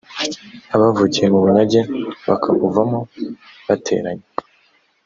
[0.75, 1.79] abavukiye mu bunyage
[2.27, 2.99] bakabuvamo
[3.67, 4.27] bateranye